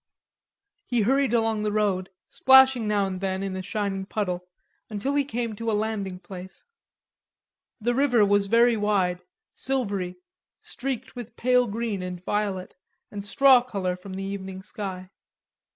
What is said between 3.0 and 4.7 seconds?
and then in a shining puddle,